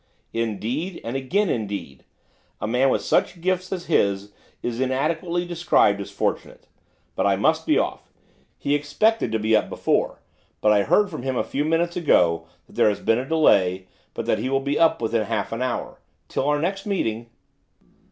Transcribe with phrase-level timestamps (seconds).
[0.33, 2.05] 'Indeed, and again indeed.
[2.59, 4.31] A man with such gifts as his
[4.63, 6.65] is inadequately described as fortunate.
[7.15, 8.11] But I must be off.
[8.57, 10.19] He expected to be up before,
[10.59, 13.85] but I heard from him a few minutes ago that there has been a delay,
[14.15, 15.99] but that he will be up within half an hour.
[16.29, 17.29] Till our next meeting.